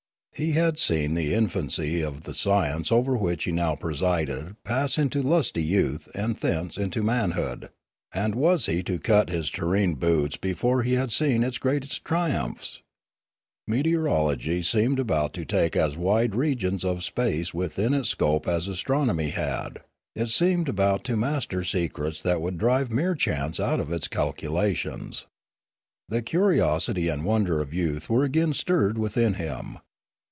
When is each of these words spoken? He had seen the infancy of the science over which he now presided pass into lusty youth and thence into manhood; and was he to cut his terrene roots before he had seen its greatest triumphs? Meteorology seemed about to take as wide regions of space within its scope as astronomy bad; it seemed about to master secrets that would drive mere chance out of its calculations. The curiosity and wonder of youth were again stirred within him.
He 0.33 0.53
had 0.53 0.79
seen 0.79 1.13
the 1.13 1.35
infancy 1.35 2.01
of 2.01 2.23
the 2.23 2.33
science 2.33 2.91
over 2.91 3.15
which 3.15 3.43
he 3.43 3.51
now 3.51 3.75
presided 3.75 4.55
pass 4.63 4.97
into 4.97 5.21
lusty 5.21 5.61
youth 5.61 6.07
and 6.15 6.35
thence 6.35 6.77
into 6.77 7.03
manhood; 7.03 7.69
and 8.11 8.33
was 8.33 8.65
he 8.65 8.81
to 8.83 8.97
cut 8.97 9.29
his 9.29 9.51
terrene 9.51 9.99
roots 10.01 10.37
before 10.37 10.81
he 10.81 10.93
had 10.93 11.11
seen 11.11 11.43
its 11.43 11.59
greatest 11.59 12.03
triumphs? 12.03 12.81
Meteorology 13.67 14.63
seemed 14.63 14.99
about 14.99 15.33
to 15.33 15.45
take 15.45 15.75
as 15.75 15.95
wide 15.95 16.33
regions 16.33 16.83
of 16.83 17.03
space 17.03 17.53
within 17.53 17.93
its 17.93 18.09
scope 18.09 18.47
as 18.47 18.67
astronomy 18.67 19.33
bad; 19.33 19.79
it 20.15 20.29
seemed 20.29 20.67
about 20.69 21.03
to 21.03 21.15
master 21.15 21.63
secrets 21.63 22.19
that 22.23 22.41
would 22.41 22.57
drive 22.57 22.89
mere 22.89 23.13
chance 23.13 23.59
out 23.59 23.79
of 23.79 23.91
its 23.93 24.07
calculations. 24.07 25.27
The 26.09 26.23
curiosity 26.23 27.09
and 27.09 27.25
wonder 27.25 27.61
of 27.61 27.75
youth 27.75 28.09
were 28.09 28.23
again 28.23 28.53
stirred 28.53 28.97
within 28.97 29.35
him. 29.35 29.77